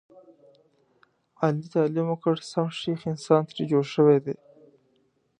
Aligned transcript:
علي 1.41 1.65
تعلیم 1.73 2.07
وکړ 2.09 2.35
سم 2.51 2.67
سیخ 2.81 2.99
انسان 3.11 3.41
ترې 3.49 3.63
جوړ 3.71 3.85
شوی 3.95 4.17
دی. 4.25 4.35